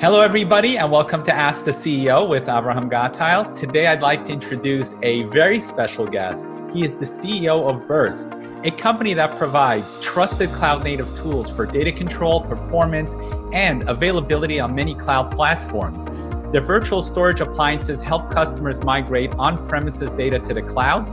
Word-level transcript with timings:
Hello, 0.00 0.22
everybody, 0.22 0.78
and 0.78 0.90
welcome 0.90 1.22
to 1.24 1.32
Ask 1.32 1.64
the 1.64 1.70
CEO 1.70 2.28
with 2.28 2.46
Avraham 2.46 2.90
Gottheil. 2.90 3.54
Today, 3.54 3.86
I'd 3.86 4.00
like 4.00 4.24
to 4.26 4.32
introduce 4.32 4.94
a 5.02 5.24
very 5.24 5.60
special 5.60 6.06
guest. 6.06 6.46
He 6.72 6.84
is 6.84 6.96
the 6.96 7.04
CEO 7.04 7.68
of 7.68 7.86
Buurst, 7.86 8.32
a 8.66 8.70
company 8.70 9.14
that 9.14 9.36
provides 9.36 10.00
trusted 10.00 10.50
cloud 10.52 10.84
native 10.84 11.14
tools 11.16 11.50
for 11.50 11.66
data 11.66 11.92
control, 11.92 12.40
performance, 12.40 13.14
and 13.52 13.88
availability 13.88 14.58
on 14.58 14.74
many 14.74 14.94
cloud 14.94 15.34
platforms. 15.34 16.06
Their 16.50 16.62
virtual 16.62 17.02
storage 17.02 17.40
appliances 17.40 18.02
help 18.02 18.30
customers 18.30 18.82
migrate 18.82 19.32
on 19.34 19.68
premises 19.68 20.14
data 20.14 20.38
to 20.40 20.54
the 20.54 20.62
cloud, 20.62 21.06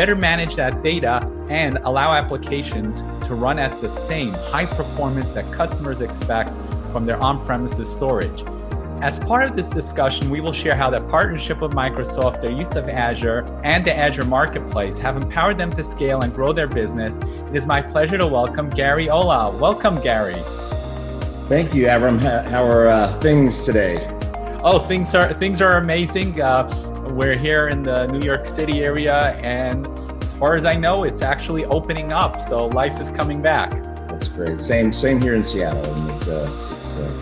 better 0.00 0.16
manage 0.16 0.56
that 0.56 0.82
data, 0.82 1.30
and 1.50 1.76
allow 1.84 2.14
applications 2.14 3.02
to 3.26 3.34
run 3.34 3.58
at 3.58 3.82
the 3.82 3.88
same 3.88 4.32
high 4.32 4.64
performance 4.64 5.30
that 5.32 5.44
customers 5.52 6.00
expect 6.00 6.48
from 6.90 7.04
their 7.04 7.22
on 7.22 7.44
premises 7.44 7.86
storage. 7.86 8.42
As 9.02 9.18
part 9.18 9.46
of 9.46 9.54
this 9.54 9.68
discussion, 9.68 10.30
we 10.30 10.40
will 10.40 10.54
share 10.54 10.74
how 10.74 10.88
the 10.88 11.02
partnership 11.02 11.60
with 11.60 11.72
Microsoft, 11.72 12.40
their 12.40 12.50
use 12.50 12.76
of 12.76 12.88
Azure, 12.88 13.44
and 13.62 13.84
the 13.84 13.94
Azure 13.94 14.24
Marketplace 14.24 14.98
have 14.98 15.18
empowered 15.18 15.58
them 15.58 15.70
to 15.70 15.82
scale 15.82 16.22
and 16.22 16.34
grow 16.34 16.54
their 16.54 16.66
business. 16.66 17.18
It 17.18 17.54
is 17.54 17.66
my 17.66 17.82
pleasure 17.82 18.16
to 18.16 18.26
welcome 18.26 18.70
Gary 18.70 19.08
Olah. 19.08 19.52
Welcome, 19.58 20.00
Gary. 20.00 20.40
Thank 21.46 21.74
you, 21.74 21.84
Avram. 21.88 22.18
How 22.48 22.64
are 22.64 22.88
uh, 22.88 23.20
things 23.20 23.64
today? 23.64 23.98
Oh, 24.64 24.78
things 24.78 25.14
are 25.14 25.34
things 25.34 25.60
are 25.60 25.76
amazing. 25.76 26.40
Uh, 26.40 26.86
we're 27.10 27.36
here 27.36 27.68
in 27.68 27.82
the 27.82 28.06
New 28.06 28.24
York 28.24 28.46
City 28.46 28.84
area, 28.84 29.32
and 29.42 29.89
far 30.40 30.54
as 30.56 30.64
I 30.64 30.74
know, 30.74 31.04
it's 31.04 31.20
actually 31.20 31.66
opening 31.66 32.12
up. 32.12 32.40
So 32.40 32.66
life 32.68 32.98
is 32.98 33.10
coming 33.10 33.42
back. 33.42 33.70
That's 34.08 34.26
great. 34.26 34.58
Same 34.58 34.90
same 34.90 35.20
here 35.20 35.34
in 35.34 35.44
Seattle, 35.44 35.84
and 35.94 36.10
it's 36.10 36.26
uh, 36.26 36.50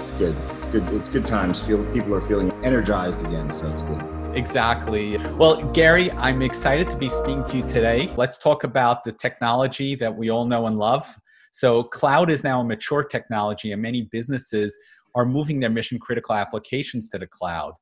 it's 0.00 0.10
good. 0.12 0.36
It's 0.56 0.66
good. 0.66 0.84
It's 0.94 1.08
good 1.08 1.26
times. 1.26 1.60
Feel 1.60 1.84
people 1.92 2.14
are 2.14 2.20
feeling 2.20 2.52
energized 2.64 3.22
again, 3.22 3.52
so 3.52 3.66
it's 3.66 3.82
good. 3.82 4.00
Exactly. 4.36 5.18
Well, 5.34 5.64
Gary, 5.72 6.12
I'm 6.12 6.42
excited 6.42 6.88
to 6.90 6.96
be 6.96 7.10
speaking 7.10 7.44
to 7.46 7.56
you 7.56 7.62
today. 7.66 8.14
Let's 8.16 8.38
talk 8.38 8.62
about 8.62 9.02
the 9.02 9.10
technology 9.10 9.96
that 9.96 10.14
we 10.14 10.30
all 10.30 10.44
know 10.44 10.66
and 10.68 10.78
love. 10.78 11.18
So, 11.50 11.82
cloud 11.82 12.30
is 12.30 12.44
now 12.44 12.60
a 12.60 12.64
mature 12.64 13.02
technology, 13.02 13.72
and 13.72 13.82
many 13.82 14.02
businesses 14.12 14.78
are 15.16 15.24
moving 15.24 15.58
their 15.58 15.70
mission 15.70 15.98
critical 15.98 16.36
applications 16.36 17.08
to 17.08 17.18
the 17.18 17.26
cloud. 17.26 17.72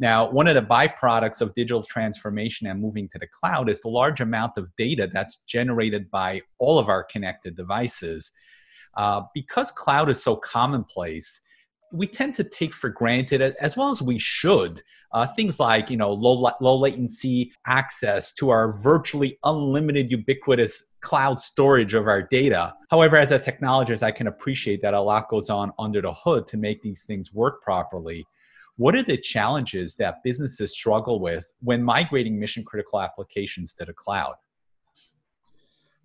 Now, 0.00 0.30
one 0.30 0.48
of 0.48 0.54
the 0.54 0.62
byproducts 0.62 1.42
of 1.42 1.54
digital 1.54 1.82
transformation 1.82 2.66
and 2.66 2.80
moving 2.80 3.06
to 3.10 3.18
the 3.18 3.26
cloud 3.26 3.68
is 3.68 3.82
the 3.82 3.90
large 3.90 4.22
amount 4.22 4.56
of 4.56 4.74
data 4.76 5.10
that's 5.12 5.42
generated 5.46 6.10
by 6.10 6.40
all 6.58 6.78
of 6.78 6.88
our 6.88 7.04
connected 7.04 7.54
devices. 7.54 8.32
Uh, 8.96 9.22
because 9.34 9.70
cloud 9.70 10.08
is 10.08 10.22
so 10.22 10.36
commonplace, 10.36 11.42
we 11.92 12.06
tend 12.06 12.34
to 12.36 12.44
take 12.44 12.72
for 12.72 12.88
granted, 12.88 13.42
as 13.60 13.76
well 13.76 13.90
as 13.90 14.00
we 14.00 14.18
should, 14.18 14.80
uh, 15.12 15.26
things 15.26 15.60
like 15.60 15.90
you 15.90 15.96
know 15.96 16.12
low 16.12 16.50
low 16.60 16.78
latency 16.78 17.52
access 17.66 18.32
to 18.34 18.48
our 18.48 18.78
virtually 18.78 19.38
unlimited, 19.44 20.10
ubiquitous 20.10 20.84
cloud 21.02 21.40
storage 21.40 21.92
of 21.92 22.06
our 22.06 22.22
data. 22.22 22.72
However, 22.90 23.16
as 23.16 23.32
a 23.32 23.38
technologist, 23.38 24.02
I 24.02 24.12
can 24.12 24.28
appreciate 24.28 24.80
that 24.82 24.94
a 24.94 25.00
lot 25.00 25.28
goes 25.28 25.50
on 25.50 25.72
under 25.78 26.00
the 26.00 26.12
hood 26.12 26.46
to 26.48 26.56
make 26.56 26.80
these 26.80 27.04
things 27.04 27.34
work 27.34 27.60
properly. 27.62 28.24
What 28.80 28.94
are 28.94 29.02
the 29.02 29.18
challenges 29.18 29.94
that 29.96 30.22
businesses 30.24 30.72
struggle 30.72 31.20
with 31.20 31.52
when 31.60 31.82
migrating 31.82 32.40
mission 32.40 32.64
critical 32.64 32.98
applications 32.98 33.74
to 33.74 33.84
the 33.84 33.92
cloud? 33.92 34.36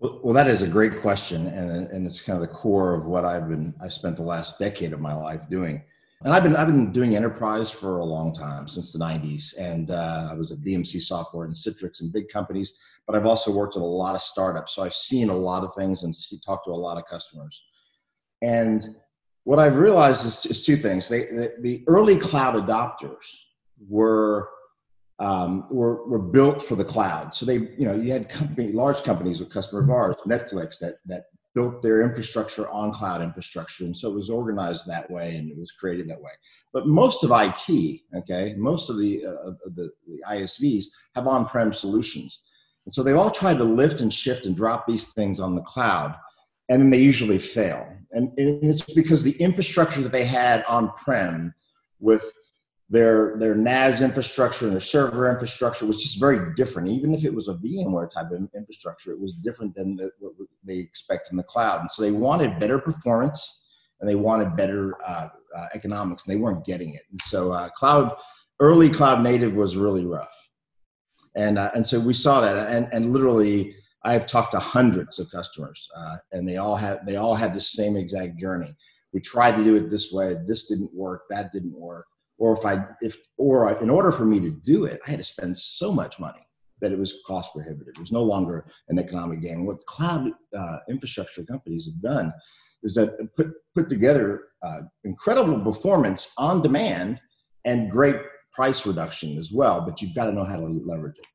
Well, 0.02 0.34
that 0.34 0.50
is 0.50 0.62
a 0.62 0.68
great 0.68 1.00
question, 1.00 1.48
and, 1.48 1.88
and 1.88 2.06
it's 2.06 2.20
kind 2.20 2.36
of 2.36 2.42
the 2.42 2.54
core 2.54 2.94
of 2.94 3.06
what 3.06 3.24
I've 3.24 3.48
been. 3.48 3.74
I 3.82 3.88
spent 3.88 4.18
the 4.18 4.24
last 4.24 4.60
decade 4.60 4.92
of 4.92 5.00
my 5.00 5.14
life 5.14 5.48
doing, 5.48 5.82
and 6.26 6.34
I've 6.34 6.44
been 6.44 6.54
I've 6.58 6.68
been 6.68 6.92
doing 6.92 7.16
enterprise 7.16 7.72
for 7.72 8.00
a 8.00 8.06
long 8.06 8.34
time 8.34 8.68
since 8.68 8.92
the 8.92 9.00
'90s, 9.00 9.58
and 9.58 9.90
uh, 9.90 10.28
I 10.30 10.34
was 10.34 10.52
at 10.52 10.58
BMC 10.58 11.02
Software 11.02 11.46
and 11.46 11.56
Citrix 11.56 12.02
and 12.02 12.12
big 12.12 12.28
companies, 12.28 12.74
but 13.08 13.16
I've 13.16 13.26
also 13.26 13.54
worked 13.54 13.78
at 13.78 13.84
a 13.84 13.86
lot 13.86 14.16
of 14.16 14.22
startups, 14.22 14.76
so 14.76 14.84
I've 14.84 14.94
seen 14.94 15.30
a 15.30 15.34
lot 15.34 15.64
of 15.64 15.74
things 15.78 16.04
and 16.04 16.14
see, 16.14 16.42
talked 16.46 16.66
to 16.66 16.72
a 16.72 16.74
lot 16.74 16.98
of 16.98 17.06
customers. 17.10 17.64
And 18.42 18.98
what 19.46 19.60
I've 19.60 19.78
realized 19.78 20.26
is, 20.26 20.46
is 20.46 20.66
two 20.66 20.76
things: 20.76 21.08
they, 21.08 21.22
the, 21.26 21.54
the 21.62 21.84
early 21.88 22.18
cloud 22.18 22.56
adopters 22.56 23.24
were 23.88 24.50
um, 25.20 25.66
were, 25.70 26.06
were 26.08 26.20
built 26.20 26.62
for 26.62 26.76
the 26.76 26.84
cloud. 26.84 27.34
So 27.34 27.46
they, 27.46 27.56
you 27.78 27.86
know, 27.86 27.96
you 27.96 28.12
had 28.12 28.28
company, 28.28 28.74
large 28.74 29.04
companies 29.04 29.40
with 29.40 29.50
customer 29.50 29.82
of 29.82 29.90
ours, 29.90 30.16
Netflix, 30.28 30.80
that 30.80 30.96
that 31.06 31.26
built 31.54 31.82
their 31.82 32.02
infrastructure 32.02 32.68
on 32.70 32.92
cloud 32.92 33.22
infrastructure, 33.22 33.86
and 33.86 33.96
so 33.96 34.12
it 34.12 34.16
was 34.16 34.30
organized 34.30 34.86
that 34.88 35.10
way 35.10 35.38
and 35.38 35.50
it 35.50 35.58
was 35.58 35.72
created 35.72 36.10
that 36.10 36.22
way. 36.22 36.32
But 36.74 36.88
most 36.88 37.24
of 37.24 37.32
IT, 37.32 38.02
okay, 38.18 38.56
most 38.58 38.90
of 38.90 38.98
the 38.98 39.26
uh, 39.26 39.52
the, 39.76 39.92
the 40.08 40.22
ISVs 40.28 40.86
have 41.16 41.28
on-prem 41.28 41.72
solutions, 41.72 42.42
and 42.86 42.94
so 42.94 43.04
they 43.04 43.14
all 43.14 43.32
tried 43.32 43.60
to 43.60 43.64
lift 43.64 44.02
and 44.02 44.14
shift 44.14 44.48
and 44.48 44.56
drop 44.56 44.86
these 44.86 45.08
things 45.14 45.40
on 45.40 45.56
the 45.56 45.62
cloud, 45.62 46.16
and 46.70 46.82
then 46.82 46.90
they 46.90 47.00
usually 47.00 47.38
fail. 47.38 47.88
And, 48.12 48.32
and 48.38 48.64
it's 48.64 48.94
because 48.94 49.24
the 49.24 49.38
infrastructure 49.38 50.02
that 50.02 50.12
they 50.12 50.26
had 50.26 50.64
on-prem 50.68 51.54
with 52.00 52.32
their 52.88 53.36
their 53.40 53.56
NAS 53.56 54.02
infrastructure 54.02 54.66
and 54.66 54.74
their 54.74 54.80
server 54.80 55.30
infrastructure 55.30 55.86
was 55.88 56.02
just 56.04 56.20
very 56.20 56.54
different. 56.54 56.88
Even 56.90 57.16
if 57.16 57.26
it 57.26 57.34
was 57.34 57.48
a 57.48 57.56
VMware 57.56 58.10
type 58.12 58.32
of 58.32 58.48
infrastructure, 58.56 59.12
it 59.12 59.20
was 59.20 59.34
different 59.34 59.74
than 59.74 59.96
the, 59.96 60.12
what 60.20 60.34
they 60.64 60.78
expect 60.78 61.32
in 61.32 61.38
the 61.38 61.44
cloud. 61.44 61.82
And 61.82 61.92
so 61.92 62.04
they 62.04 62.12
wanted 62.12 62.60
better 62.60 62.78
performance 62.78 63.60
and 64.00 64.10
they 64.10 64.16
wanted 64.16 64.56
better 64.56 64.96
uh, 65.04 65.30
uh, 65.56 65.68
economics, 65.74 66.28
and 66.28 66.36
they 66.36 66.40
weren't 66.40 66.66
getting 66.66 66.94
it. 66.94 67.04
And 67.12 67.20
so 67.22 67.52
uh, 67.52 67.70
cloud 67.70 68.16
early 68.60 68.90
cloud 68.90 69.22
native 69.22 69.56
was 69.56 69.78
really 69.78 70.06
rough, 70.06 70.50
and 71.36 71.58
uh, 71.58 71.72
and 71.74 71.86
so 71.86 72.00
we 72.00 72.14
saw 72.14 72.42
that. 72.42 72.56
And 72.56 72.88
and 72.92 73.14
literally, 73.14 73.74
I 74.06 74.14
have 74.14 74.26
talked 74.26 74.52
to 74.52 74.60
hundreds 74.60 75.20
of 75.20 75.30
customers, 75.30 75.90
uh, 75.98 76.16
and 76.32 76.48
they 76.48 76.58
all 76.58 76.76
have 76.76 77.06
they 77.06 77.18
all 77.18 77.36
had 77.36 77.54
the 77.54 77.62
same 77.62 77.98
exact 77.98 78.40
journey. 78.40 78.74
We 79.14 79.20
tried 79.20 79.56
to 79.58 79.64
do 79.64 79.76
it 79.76 79.90
this 79.90 80.12
way. 80.12 80.36
This 80.48 80.66
didn't 80.66 80.94
work. 80.94 81.24
That 81.30 81.52
didn't 81.52 81.78
work 81.78 82.06
or 82.38 82.54
if 82.54 82.66
I 82.66 82.86
if 83.02 83.18
or 83.38 83.70
I, 83.70 83.80
in 83.82 83.90
order 83.90 84.12
for 84.12 84.26
me 84.26 84.40
to 84.40 84.52
do 84.52 84.86
it, 84.86 85.00
I 85.06 85.12
had 85.12 85.20
to 85.20 85.24
spend 85.24 85.58
so 85.58 85.92
much 85.92 86.20
money 86.20 86.46
that 86.82 86.92
it 86.92 87.00
was 87.00 87.22
cost 87.26 87.54
prohibitive. 87.54 87.94
It 87.96 88.00
was 88.00 88.12
no 88.12 88.24
longer 88.24 88.66
an 88.90 89.00
economic 89.00 89.42
gain. 89.42 89.66
What 89.66 89.86
cloud 89.86 90.30
uh, 90.58 90.78
infrastructure 90.90 91.44
companies 91.44 91.86
have 91.86 92.02
done 92.02 92.34
is 92.84 92.94
that 92.96 93.18
put 93.38 93.52
put 93.74 93.90
together 93.90 94.44
uh, 94.64 94.82
incredible 95.04 95.60
performance 95.62 96.32
on 96.38 96.62
demand 96.62 97.22
and 97.64 97.90
great 97.90 98.18
price 98.54 98.86
reduction 98.86 99.38
as 99.38 99.52
well. 99.52 99.82
But 99.82 100.02
you've 100.02 100.16
got 100.16 100.26
to 100.26 100.32
know 100.32 100.44
how 100.44 100.58
to 100.58 100.66
leverage 100.86 101.18
it. 101.18 101.26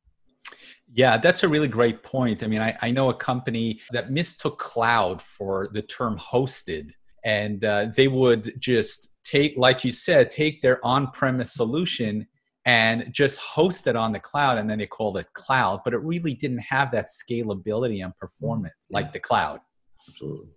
Yeah, 0.93 1.17
that's 1.17 1.43
a 1.45 1.49
really 1.49 1.69
great 1.69 2.03
point. 2.03 2.43
I 2.43 2.47
mean, 2.47 2.61
I, 2.61 2.77
I 2.83 2.91
know 2.91 3.11
a 3.11 3.15
company 3.15 3.81
that 3.93 4.11
mistook 4.11 4.59
cloud 4.59 5.23
for 5.23 5.69
the 5.73 5.83
term 5.83 6.19
hosted, 6.19 6.91
and 7.25 7.65
uh, 7.65 7.87
they 7.95 8.09
would 8.09 8.55
just 8.59 9.11
take, 9.25 9.55
like 9.56 9.84
you 9.84 9.93
said, 9.93 10.31
take 10.31 10.62
their 10.62 10.84
on 10.84 11.11
premise 11.12 11.53
solution 11.53 12.27
and 12.67 13.12
just 13.12 13.39
host 13.39 13.87
it 13.87 13.97
on 13.97 14.12
the 14.12 14.21
cloud 14.21 14.59
and 14.59 14.69
then 14.69 14.78
they 14.78 14.87
called 14.87 15.17
it 15.17 15.33
cloud, 15.33 15.81
but 15.84 15.95
it 15.95 15.99
really 15.99 16.34
didn't 16.34 16.59
have 16.59 16.91
that 16.93 17.09
scalability 17.09 18.05
and 18.05 18.17
performance 18.17 18.75
mm-hmm. 18.84 18.95
like 18.95 19.12
the 19.12 19.21
cloud. 19.21 19.61
Absolutely. 20.09 20.49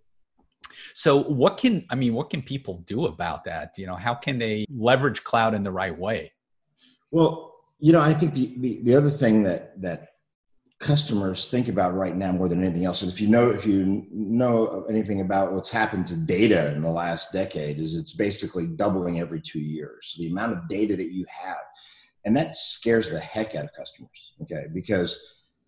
So 0.95 1.23
what 1.23 1.57
can 1.57 1.85
I 1.91 1.95
mean 1.95 2.13
what 2.13 2.29
can 2.29 2.41
people 2.41 2.83
do 2.87 3.05
about 3.05 3.43
that? 3.43 3.73
You 3.77 3.85
know, 3.85 3.95
how 3.95 4.15
can 4.15 4.39
they 4.39 4.65
leverage 4.69 5.23
cloud 5.23 5.53
in 5.53 5.63
the 5.63 5.71
right 5.71 5.97
way? 5.97 6.31
Well, 7.11 7.53
you 7.79 7.91
know, 7.91 8.01
I 8.01 8.13
think 8.13 8.33
the, 8.33 8.53
the, 8.57 8.79
the 8.83 8.95
other 8.95 9.11
thing 9.11 9.43
that 9.43 9.79
that 9.81 10.12
customers 10.83 11.47
think 11.47 11.69
about 11.69 11.95
right 11.95 12.15
now 12.15 12.31
more 12.31 12.49
than 12.49 12.63
anything 12.63 12.85
else. 12.85 13.01
And 13.01 13.11
if 13.11 13.19
you 13.19 13.27
know 13.27 13.49
if 13.49 13.65
you 13.65 14.05
know 14.11 14.85
anything 14.89 15.21
about 15.21 15.53
what's 15.53 15.69
happened 15.69 16.05
to 16.07 16.15
data 16.15 16.73
in 16.73 16.81
the 16.81 16.91
last 16.91 17.31
decade, 17.31 17.79
is 17.79 17.95
it's 17.95 18.13
basically 18.13 18.67
doubling 18.67 19.19
every 19.19 19.41
two 19.41 19.61
years. 19.61 20.15
The 20.19 20.27
amount 20.27 20.53
of 20.53 20.67
data 20.67 20.95
that 20.95 21.11
you 21.11 21.25
have, 21.29 21.57
and 22.25 22.35
that 22.35 22.55
scares 22.55 23.09
the 23.09 23.19
heck 23.19 23.55
out 23.55 23.65
of 23.65 23.73
customers. 23.73 24.33
Okay, 24.43 24.65
because 24.73 25.17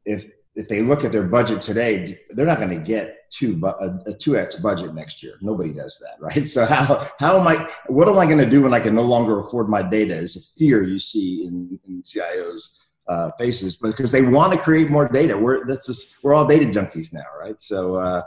if 0.06 0.26
if 0.56 0.68
they 0.68 0.82
look 0.82 1.04
at 1.04 1.12
their 1.12 1.24
budget 1.24 1.62
today, 1.62 2.20
they're 2.30 2.46
not 2.46 2.60
going 2.60 2.70
to 2.70 2.86
get 2.86 3.30
two 3.32 3.60
a 3.66 4.14
two 4.14 4.38
x 4.38 4.56
budget 4.56 4.94
next 4.94 5.24
year. 5.24 5.36
Nobody 5.42 5.74
does 5.74 5.98
that, 6.00 6.18
right? 6.20 6.46
So 6.46 6.66
how 6.66 7.08
how 7.20 7.40
am 7.40 7.48
I? 7.48 7.70
What 7.88 8.10
am 8.10 8.20
I 8.20 8.26
going 8.26 8.38
to 8.40 8.50
do 8.50 8.64
when 8.64 8.74
I 8.74 8.80
can 8.82 8.94
no 8.94 9.04
longer 9.04 9.40
afford 9.40 9.70
my 9.70 9.82
data? 9.82 10.16
Is 10.16 10.36
a 10.36 10.60
fear 10.60 10.84
you 10.84 11.00
see 11.00 11.46
in, 11.46 11.80
in 11.88 12.02
CIOs 12.02 12.80
uh, 13.08 13.32
faces, 13.38 13.78
because 13.78 14.12
they 14.12 14.22
want 14.22 14.54
to 14.54 14.60
create 14.60 14.90
more 14.90 15.08
data. 15.08 15.38
We're 15.38 15.66
that's 15.66 15.88
just, 15.88 16.24
we're 16.24 16.34
all 16.34 16.46
data 16.46 16.66
junkies 16.66 17.14
now, 17.14 17.26
right? 17.40 17.60
So, 17.60 17.96
uh, 17.96 18.24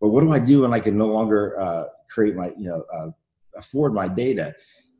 but 0.00 0.08
what 0.08 0.22
do 0.22 0.32
I 0.32 0.38
do 0.38 0.62
when 0.62 0.72
I 0.72 0.80
can 0.80 0.96
no 0.96 1.06
longer 1.06 1.58
uh, 1.60 1.84
create 2.08 2.34
my 2.34 2.52
you 2.58 2.68
know 2.68 2.84
uh, 2.92 3.10
afford 3.56 3.94
my 3.94 4.08
data? 4.08 4.54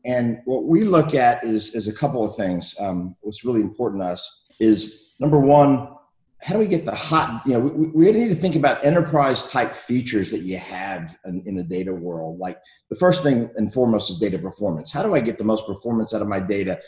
And 0.07 0.41
what 0.45 0.65
we 0.65 0.85
look 0.85 1.15
at 1.15 1.45
is 1.45 1.75
is 1.75 1.89
a 1.89 1.93
couple 1.93 2.25
of 2.25 2.37
things. 2.37 2.75
Um, 2.79 3.17
what's 3.21 3.45
really 3.45 3.63
important 3.63 4.03
to 4.03 4.09
us 4.09 4.45
is 4.61 5.13
number 5.19 5.41
one, 5.41 5.89
how 6.45 6.53
do 6.53 6.61
we 6.61 6.67
get 6.67 6.85
the 6.85 6.95
hot 6.95 7.43
you 7.47 7.55
know 7.55 7.61
we, 7.61 7.89
we 7.89 8.13
need 8.13 8.29
to 8.29 8.35
think 8.35 8.55
about 8.55 8.85
enterprise 8.85 9.45
type 9.47 9.75
features 9.75 10.31
that 10.31 10.41
you 10.41 10.59
have 10.59 11.17
in, 11.25 11.43
in, 11.47 11.57
the 11.57 11.63
data 11.63 11.93
world 11.93 12.39
like 12.39 12.59
the 12.91 12.97
first 12.97 13.23
thing 13.23 13.49
and 13.57 13.73
foremost 13.73 14.11
is 14.11 14.19
data 14.19 14.39
performance 14.39 14.93
how 14.93 15.03
do 15.03 15.15
i 15.15 15.21
get 15.21 15.39
the 15.39 15.45
most 15.45 15.67
performance 15.67 16.13
out 16.13 16.21
of 16.21 16.29
my 16.29 16.39
data 16.39 16.79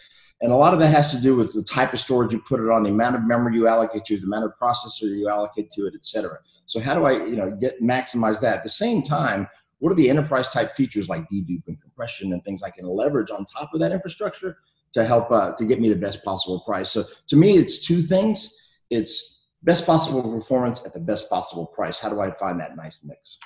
and 0.43 0.53
a 0.53 0.57
lot 0.57 0.73
of 0.73 0.79
that 0.79 0.95
has 0.95 1.11
to 1.11 1.21
do 1.21 1.35
with 1.35 1.53
the 1.53 1.63
type 1.63 1.93
of 1.93 2.01
storage 2.01 2.33
you 2.33 2.41
put 2.41 2.61
it 2.61 2.71
on 2.71 2.83
the 2.83 2.91
amount 2.91 3.17
of 3.17 3.27
memory 3.27 3.55
you 3.55 3.67
allocate 3.67 4.05
to 4.05 4.19
the 4.19 4.27
amount 4.27 4.45
of 4.45 4.53
processor 4.61 5.03
you 5.03 5.29
allocate 5.29 5.71
to 5.73 5.87
it 5.87 5.95
et 5.95 6.05
cetera 6.05 6.39
so 6.67 6.81
how 6.81 6.95
do 6.95 7.05
i 7.05 7.13
you 7.13 7.37
know 7.37 7.51
get 7.51 7.81
maximize 7.83 8.41
that 8.41 8.57
at 8.57 8.63
the 8.63 8.69
same 8.69 9.03
time 9.03 9.47
what 9.79 9.93
are 9.93 9.97
the 9.97 10.09
enterprise 10.09 10.49
type 10.49 10.71
features 10.73 11.09
like 11.09 11.29
dedupe 11.31 11.67
and 11.69 11.81
compression 11.81 12.33
and 12.33 12.45
things 12.45 12.63
i 12.63 12.71
can 12.71 12.87
leverage 12.87 13.31
on 13.31 13.45
top 13.47 13.71
of 13.73 13.81
that 13.81 13.93
infrastructure 13.93 14.59
to 14.93 15.05
help 15.05 15.31
uh, 15.31 15.53
to 15.53 15.65
get 15.67 15.81
me 15.81 15.89
the 15.89 15.97
best 15.97 16.25
possible 16.25 16.61
price 16.61 16.91
so 16.91 17.05
to 17.27 17.37
me 17.37 17.57
it's 17.57 17.85
two 17.85 18.03
things 18.03 18.71
it's 18.91 19.37
best 19.67 19.85
possible 19.85 20.23
performance 20.23 20.85
at 20.87 20.95
the 20.95 21.01
best 21.01 21.29
possible 21.29 21.67
price. 21.67 21.99
How 21.99 22.09
do 22.09 22.21
I 22.21 22.31
find 22.31 22.59
that 22.61 22.77
nice 22.77 23.01
mix? 23.05 23.39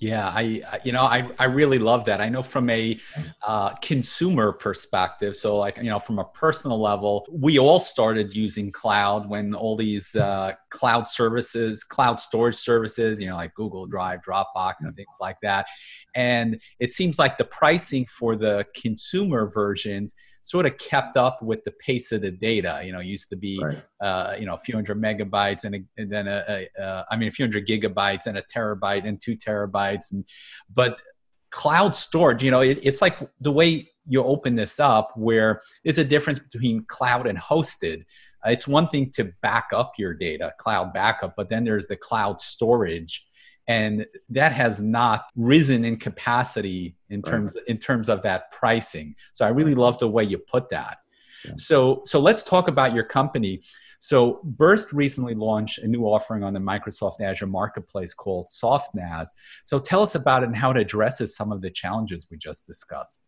Yeah, 0.00 0.28
I 0.28 0.80
you 0.84 0.92
know 0.92 1.02
I 1.02 1.28
I 1.40 1.46
really 1.46 1.80
love 1.80 2.04
that. 2.04 2.20
I 2.20 2.28
know 2.28 2.42
from 2.42 2.70
a 2.70 2.98
uh, 3.44 3.70
consumer 3.76 4.52
perspective. 4.52 5.36
So 5.36 5.56
like 5.56 5.76
you 5.78 5.90
know 5.90 5.98
from 5.98 6.20
a 6.20 6.24
personal 6.24 6.80
level, 6.80 7.26
we 7.32 7.58
all 7.58 7.80
started 7.80 8.32
using 8.32 8.70
cloud 8.70 9.28
when 9.28 9.54
all 9.54 9.76
these 9.76 10.14
uh, 10.14 10.52
cloud 10.70 11.08
services, 11.08 11.82
cloud 11.82 12.20
storage 12.20 12.54
services, 12.54 13.20
you 13.20 13.28
know 13.28 13.34
like 13.34 13.54
Google 13.54 13.86
Drive, 13.86 14.20
Dropbox, 14.22 14.74
and 14.80 14.94
things 14.94 15.16
like 15.20 15.40
that. 15.42 15.66
And 16.14 16.60
it 16.78 16.92
seems 16.92 17.18
like 17.18 17.36
the 17.36 17.44
pricing 17.44 18.06
for 18.06 18.36
the 18.36 18.66
consumer 18.74 19.50
versions 19.52 20.14
sort 20.48 20.64
of 20.64 20.78
kept 20.78 21.18
up 21.18 21.42
with 21.42 21.62
the 21.64 21.70
pace 21.72 22.10
of 22.10 22.22
the 22.22 22.30
data. 22.30 22.80
You 22.82 22.92
know, 22.92 23.00
used 23.00 23.28
to 23.28 23.36
be, 23.36 23.60
right. 23.62 23.82
uh, 24.00 24.34
you 24.40 24.46
know, 24.46 24.54
a 24.54 24.58
few 24.58 24.74
hundred 24.74 24.98
megabytes 24.98 25.64
and, 25.64 25.74
a, 25.74 25.80
and 25.98 26.10
then 26.10 26.26
a, 26.26 26.44
a, 26.48 26.82
a, 26.82 27.06
I 27.10 27.16
mean, 27.16 27.28
a 27.28 27.30
few 27.30 27.44
hundred 27.44 27.66
gigabytes 27.66 28.26
and 28.26 28.38
a 28.38 28.42
terabyte 28.42 29.04
and 29.04 29.20
two 29.20 29.36
terabytes. 29.36 30.10
And, 30.10 30.24
but 30.72 31.02
cloud 31.50 31.94
storage, 31.94 32.42
you 32.42 32.50
know, 32.50 32.62
it, 32.62 32.78
it's 32.82 33.02
like 33.02 33.18
the 33.42 33.52
way 33.52 33.90
you 34.06 34.24
open 34.24 34.54
this 34.54 34.80
up 34.80 35.12
where 35.16 35.60
there's 35.84 35.98
a 35.98 36.04
difference 36.04 36.38
between 36.38 36.82
cloud 36.86 37.26
and 37.26 37.38
hosted. 37.38 38.04
Uh, 38.46 38.50
it's 38.50 38.66
one 38.66 38.88
thing 38.88 39.10
to 39.10 39.30
back 39.42 39.68
up 39.74 39.92
your 39.98 40.14
data, 40.14 40.54
cloud 40.58 40.94
backup, 40.94 41.34
but 41.36 41.50
then 41.50 41.62
there's 41.62 41.88
the 41.88 41.96
cloud 41.96 42.40
storage 42.40 43.26
and 43.68 44.06
that 44.30 44.52
has 44.52 44.80
not 44.80 45.26
risen 45.36 45.84
in 45.84 45.96
capacity 45.96 46.96
in 47.10 47.22
terms 47.22 47.52
right. 47.54 47.64
in 47.68 47.78
terms 47.78 48.08
of 48.08 48.22
that 48.22 48.50
pricing 48.50 49.14
so 49.32 49.44
i 49.44 49.48
really 49.48 49.74
love 49.74 49.98
the 49.98 50.08
way 50.08 50.24
you 50.24 50.38
put 50.38 50.68
that 50.70 50.98
yeah. 51.44 51.52
so 51.56 52.02
so 52.04 52.18
let's 52.18 52.42
talk 52.42 52.66
about 52.66 52.92
your 52.94 53.04
company 53.04 53.60
so 54.00 54.40
Buurst 54.56 54.92
recently 54.92 55.34
launched 55.34 55.78
a 55.78 55.86
new 55.86 56.04
offering 56.04 56.42
on 56.42 56.54
the 56.54 56.60
microsoft 56.60 57.20
azure 57.20 57.46
marketplace 57.46 58.14
called 58.14 58.48
softnas 58.48 59.28
so 59.64 59.78
tell 59.78 60.02
us 60.02 60.14
about 60.14 60.42
it 60.42 60.46
and 60.46 60.56
how 60.56 60.70
it 60.70 60.76
addresses 60.76 61.36
some 61.36 61.52
of 61.52 61.60
the 61.60 61.70
challenges 61.70 62.26
we 62.30 62.36
just 62.36 62.66
discussed 62.66 63.24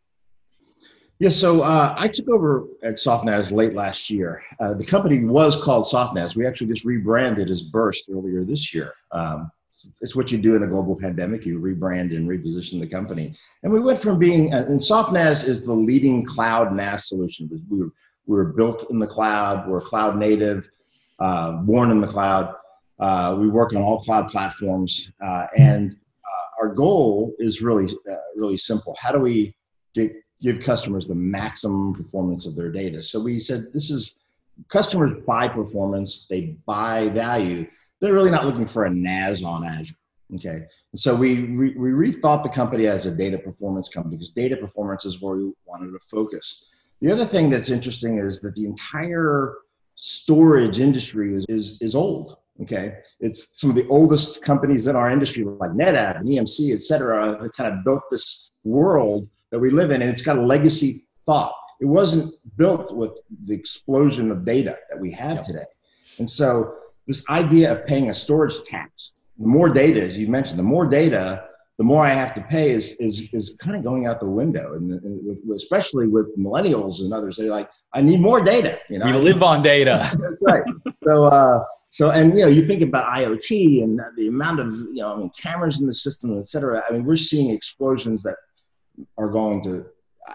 yeah, 1.21 1.29
so 1.29 1.61
uh, 1.61 1.95
I 1.99 2.09
took 2.09 2.31
over 2.31 2.65
at 2.83 2.95
SoftNAS 2.95 3.53
late 3.53 3.75
last 3.75 4.09
year. 4.09 4.43
Uh, 4.59 4.73
the 4.73 4.87
company 4.87 5.23
was 5.23 5.55
called 5.63 5.85
SoftNAS. 5.85 6.35
We 6.35 6.47
actually 6.47 6.69
just 6.69 6.87
rebranded 6.87 7.51
as 7.51 7.63
Buurst 7.63 8.09
earlier 8.11 8.43
this 8.43 8.73
year. 8.73 8.95
Um, 9.13 9.51
it's 10.01 10.17
what 10.17 10.31
you 10.33 10.39
do 10.39 10.57
in 10.57 10.63
a 10.63 10.67
global 10.67 10.97
pandemic. 10.97 11.47
You 11.47 11.59
rebrand 11.59 12.15
and 12.17 12.29
reposition 12.29 12.81
the 12.81 12.87
company. 12.87 13.35
And 13.63 13.73
we 13.73 13.81
went 13.81 13.99
from 13.99 14.19
being, 14.19 14.53
and 14.53 14.81
SoftNAS 14.81 15.45
is 15.45 15.63
the 15.63 15.73
leading 15.73 16.25
cloud 16.25 16.75
NAS 16.75 17.09
solution. 17.09 17.49
We 17.71 17.79
were, 17.79 17.93
we 18.27 18.37
were 18.37 18.53
built 18.53 18.91
in 18.91 18.99
the 18.99 19.07
cloud. 19.07 19.69
We're 19.69 19.81
cloud 19.81 20.19
native, 20.19 20.69
uh, 21.19 21.53
born 21.53 21.91
in 21.91 22.01
the 22.01 22.07
cloud. 22.07 22.55
Uh, 22.99 23.37
we 23.39 23.49
work 23.49 23.75
on 23.75 23.83
all 23.83 24.03
cloud 24.03 24.29
platforms. 24.31 25.11
Uh, 25.25 25.47
and 25.57 25.93
uh, 25.93 26.63
our 26.63 26.75
goal 26.75 27.35
is 27.39 27.63
really, 27.63 27.95
uh, 28.11 28.17
really 28.37 28.57
simple. 28.57 28.97
How 28.99 29.13
do 29.13 29.21
we 29.21 29.55
get, 29.95 30.13
give 30.43 30.61
customers 30.61 31.07
the 31.07 31.15
maximum 31.15 31.95
performance 31.95 32.47
of 32.47 32.57
their 32.57 32.71
data? 32.71 33.03
So 33.03 33.21
we 33.21 33.41
said, 33.41 33.73
this 33.73 33.91
is, 33.91 34.17
customers 34.69 35.13
buy 35.27 35.49
performance, 35.49 36.27
they 36.29 36.57
buy 36.67 37.09
value 37.09 37.67
they're 38.01 38.15
really 38.15 38.31
not 38.31 38.47
looking 38.47 38.67
for 38.67 38.85
a 38.85 38.91
NAS 38.91 39.43
on 39.45 39.65
Azure. 39.65 39.95
Okay. 40.37 40.63
And 40.93 40.99
so 40.99 41.15
we, 41.15 41.57
we, 41.57 41.71
we 41.77 41.91
rethought 41.91 42.43
the 42.43 42.49
company 42.49 42.87
as 42.87 43.07
a 43.07 43.11
data 43.11 43.39
performance 43.39 43.89
company 43.89 44.17
because 44.17 44.31
data 44.31 44.57
performance 44.57 45.05
is 45.05 45.21
where 45.21 45.37
we 45.37 45.53
wanted 45.67 45.93
to 45.93 45.99
focus. 45.99 46.65
The 47.01 47.11
other 47.11 47.25
thing 47.25 47.51
that's 47.51 47.71
interesting 47.71 48.19
is 48.19 48.41
that 48.41 48.55
the 48.55 48.65
entire 48.65 49.55
storage 49.97 50.79
industry 50.79 51.35
is, 51.35 51.47
is, 51.49 51.79
is 51.81 51.95
old. 51.95 52.37
Okay. 52.63 52.99
It's 53.21 53.49
some 53.53 53.71
of 53.71 53.77
the 53.77 53.87
oldest 53.89 54.43
companies 54.43 54.87
in 54.87 54.95
our 54.95 55.11
industry, 55.11 55.45
like 55.45 55.71
NetApp 55.71 56.21
and 56.21 56.29
EMC, 56.29 56.73
et 56.73 56.81
cetera, 56.81 57.39
have 57.41 57.53
kind 57.53 57.73
of 57.75 57.85
built 57.85 58.03
this 58.11 58.51
world 58.65 59.29
that 59.51 59.59
we 59.59 59.71
live 59.71 59.91
in, 59.91 60.03
and 60.03 60.11
it's 60.11 60.23
got 60.23 60.39
a 60.39 60.43
legacy 60.43 61.07
thought. 61.27 61.55
It 61.81 61.87
wasn't 61.87 62.35
built 62.57 62.95
with 62.95 63.19
the 63.45 63.55
explosion 63.55 64.31
of 64.31 64.45
data 64.45 64.79
that 64.91 65.01
we 65.01 65.11
have 65.13 65.37
yep. 65.37 65.45
today. 65.45 65.65
And 66.19 66.31
so 66.31 66.75
this 67.11 67.29
idea 67.29 67.73
of 67.73 67.85
paying 67.87 68.09
a 68.11 68.15
storage 68.15 68.63
tax. 68.63 69.15
The 69.39 69.47
more 69.47 69.69
data, 69.69 70.01
as 70.01 70.17
you 70.17 70.29
mentioned, 70.29 70.61
the 70.61 70.71
more 70.77 70.87
data, 70.87 71.45
the 71.77 71.83
more 71.85 72.05
I 72.05 72.11
have 72.11 72.33
to 72.35 72.43
pay 72.43 72.71
is 72.71 72.93
is 73.01 73.23
is 73.33 73.57
kind 73.59 73.77
of 73.77 73.83
going 73.83 74.07
out 74.07 74.21
the 74.21 74.27
window, 74.43 74.75
and, 74.75 74.93
and 74.93 75.15
with, 75.27 75.57
especially 75.57 76.07
with 76.07 76.27
millennials 76.39 77.01
and 77.01 77.13
others, 77.13 77.37
they're 77.37 77.49
like, 77.49 77.69
I 77.95 78.01
need 78.03 78.21
more 78.21 78.41
data. 78.41 78.79
You 78.89 78.99
know, 78.99 79.07
we 79.07 79.13
live 79.13 79.43
on 79.43 79.63
data. 79.63 79.95
That's 80.23 80.43
right. 80.43 80.63
So. 81.07 81.25
Uh, 81.25 81.65
so, 81.93 82.11
and 82.13 82.39
you 82.39 82.45
know, 82.45 82.47
you 82.47 82.65
think 82.69 82.83
about 82.83 83.13
IoT 83.17 83.83
and 83.83 84.01
the 84.17 84.29
amount 84.29 84.61
of 84.61 84.73
you 84.73 85.03
know, 85.03 85.13
I 85.13 85.17
mean, 85.17 85.31
cameras 85.37 85.81
in 85.81 85.89
the 85.89 85.93
system, 85.93 86.39
et 86.39 86.49
cetera. 86.49 86.81
I 86.89 86.93
mean, 86.93 87.05
we're 87.05 87.17
seeing 87.17 87.51
explosions 87.51 88.23
that 88.23 88.37
are 89.19 89.29
going 89.29 89.61
to. 89.65 89.87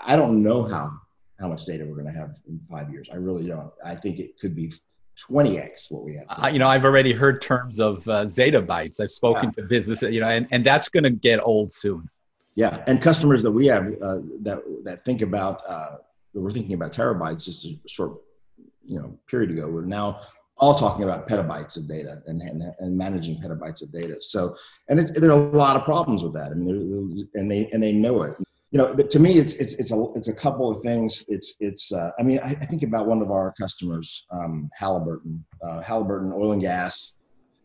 I 0.05 0.17
don't 0.17 0.43
know 0.43 0.63
how 0.63 0.91
how 1.39 1.47
much 1.47 1.63
data 1.63 1.85
we're 1.85 1.95
going 1.95 2.11
to 2.13 2.19
have 2.19 2.35
in 2.49 2.59
five 2.69 2.89
years. 2.89 3.07
I 3.09 3.15
really 3.15 3.47
don't. 3.47 3.71
I 3.85 3.95
think 3.95 4.19
it 4.19 4.37
could 4.37 4.53
be 4.53 4.73
20x 5.29 5.91
what 5.91 6.03
we 6.03 6.15
have. 6.15 6.25
Uh, 6.29 6.47
you 6.47 6.59
know, 6.59 6.67
I've 6.67 6.85
already 6.85 7.13
heard 7.13 7.41
terms 7.41 7.79
of 7.79 8.07
uh, 8.07 8.25
zettabytes. 8.25 8.99
I've 9.01 9.11
spoken 9.11 9.53
yeah. 9.55 9.63
to 9.63 9.67
business, 9.67 10.01
you 10.01 10.19
know, 10.19 10.29
and, 10.29 10.47
and 10.51 10.65
that's 10.65 10.89
going 10.89 11.03
to 11.03 11.09
get 11.09 11.39
old 11.43 11.71
soon. 11.71 12.09
Yeah, 12.55 12.83
and 12.87 13.01
customers 13.01 13.41
that 13.41 13.51
we 13.51 13.67
have 13.67 13.87
uh, 14.01 14.19
that 14.41 14.63
that 14.85 15.03
think 15.03 15.21
about 15.21 15.61
uh, 15.67 15.97
that 16.33 16.39
we're 16.39 16.51
thinking 16.51 16.73
about 16.73 16.93
terabytes 16.93 17.43
just 17.43 17.65
a 17.65 17.77
short, 17.85 18.21
you 18.85 18.97
know, 18.97 19.17
period 19.29 19.51
ago. 19.51 19.67
We're 19.67 19.81
now 19.81 20.21
all 20.57 20.73
talking 20.73 21.03
about 21.03 21.27
petabytes 21.27 21.75
of 21.75 21.85
data 21.85 22.23
and, 22.27 22.41
and, 22.41 22.63
and 22.79 22.97
managing 22.97 23.41
petabytes 23.41 23.81
of 23.81 23.91
data. 23.91 24.15
So, 24.21 24.55
and 24.87 25.01
it's, 25.01 25.11
there 25.11 25.29
are 25.29 25.33
a 25.33 25.35
lot 25.35 25.75
of 25.75 25.83
problems 25.83 26.23
with 26.23 26.33
that. 26.35 26.51
I 26.51 26.53
mean, 26.53 27.27
and 27.33 27.51
they 27.51 27.69
and 27.71 27.83
they 27.83 27.91
know 27.91 28.23
it 28.23 28.35
you 28.75 28.81
know, 28.81 28.93
to 28.93 29.19
me, 29.19 29.37
it's 29.37 29.53
it's 29.53 29.75
it's 29.75 29.93
a 29.93 30.05
it's 30.15 30.27
a 30.27 30.33
couple 30.33 30.69
of 30.69 30.83
things. 30.83 31.23
It's 31.29 31.55
it's. 31.61 31.93
Uh, 31.93 32.11
I 32.19 32.23
mean, 32.23 32.39
I, 32.39 32.47
I, 32.47 32.65
think 32.65 32.83
about 32.83 33.07
one 33.07 33.21
of 33.21 33.31
our 33.31 33.53
customers, 33.57 34.25
um, 34.31 34.69
Halliburton. 34.73 35.45
Uh, 35.63 35.79
Halliburton 35.79 36.33
Oil 36.33 36.51
and 36.51 36.61
Gas, 36.61 37.15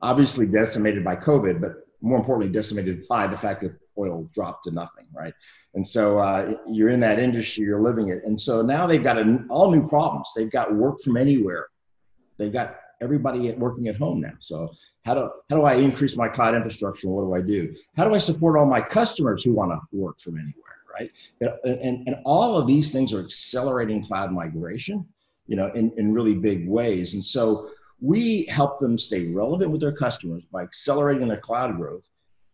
obviously 0.02 0.46
decimated 0.46 1.02
by 1.02 1.16
COVID, 1.16 1.60
but 1.60 1.84
more 2.00 2.16
importantly, 2.16 2.52
decimated 2.52 3.08
by 3.08 3.26
the 3.26 3.36
fact 3.36 3.62
that 3.62 3.72
oil 3.98 4.30
dropped 4.32 4.62
to 4.64 4.70
nothing, 4.70 5.08
right? 5.12 5.34
And 5.74 5.84
so 5.84 6.18
uh, 6.18 6.54
you're 6.68 6.90
in 6.90 7.00
that 7.00 7.18
industry, 7.18 7.64
you're 7.64 7.82
living 7.82 8.10
it, 8.10 8.22
and 8.24 8.40
so 8.40 8.62
now 8.62 8.86
they've 8.86 9.02
got 9.02 9.18
an, 9.18 9.48
all 9.50 9.72
new 9.72 9.88
problems. 9.88 10.30
They've 10.36 10.48
got 10.48 10.72
work 10.72 11.00
from 11.00 11.16
anywhere. 11.16 11.66
They've 12.38 12.52
got 12.52 12.76
everybody 13.00 13.50
working 13.54 13.88
at 13.88 13.96
home 13.96 14.20
now. 14.20 14.34
So 14.38 14.70
how 15.04 15.14
do 15.14 15.28
how 15.50 15.56
do 15.56 15.62
I 15.64 15.74
increase 15.74 16.16
my 16.16 16.28
cloud 16.28 16.54
infrastructure? 16.54 17.08
What 17.08 17.24
do 17.24 17.34
I 17.34 17.44
do? 17.44 17.74
How 17.96 18.04
do 18.04 18.14
I 18.14 18.18
support 18.18 18.56
all 18.56 18.66
my 18.66 18.80
customers 18.80 19.42
who 19.42 19.54
want 19.54 19.72
to 19.72 19.80
work 19.90 20.20
from 20.20 20.36
anywhere? 20.36 20.70
Right? 20.92 21.10
And, 21.40 22.06
and 22.06 22.16
all 22.24 22.56
of 22.58 22.66
these 22.66 22.90
things 22.90 23.12
are 23.12 23.20
accelerating 23.20 24.04
cloud 24.04 24.32
migration, 24.32 25.06
you 25.46 25.56
know, 25.56 25.66
in, 25.74 25.92
in 25.96 26.12
really 26.12 26.34
big 26.34 26.68
ways. 26.68 27.14
And 27.14 27.24
so 27.24 27.70
we 28.00 28.44
help 28.46 28.80
them 28.80 28.98
stay 28.98 29.26
relevant 29.26 29.70
with 29.70 29.80
their 29.80 29.92
customers 29.92 30.44
by 30.44 30.62
accelerating 30.62 31.28
their 31.28 31.40
cloud 31.40 31.76
growth. 31.76 32.04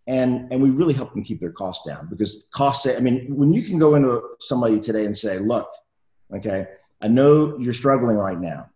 And, 0.09 0.53
and 0.53 0.63
we 0.63 0.71
really 0.71 0.95
help 0.95 1.13
them 1.13 1.25
keep 1.25 1.41
their 1.41 1.51
costs 1.51 1.87
down 1.87 2.09
because 2.09 2.47
costs, 2.53 2.87
I 2.87 3.01
mean, 3.01 3.27
when 3.35 3.53
you 3.53 3.63
can 3.63 3.79
go 3.79 3.97
into 3.97 4.23
somebody 4.39 4.79
today 4.79 5.05
and 5.05 5.17
say, 5.17 5.39
look, 5.39 5.69
okay, 6.33 6.67
I 7.01 7.09
know 7.09 7.59
you're 7.59 7.75
struggling 7.75 8.17
right 8.17 8.41
now. 8.41 8.71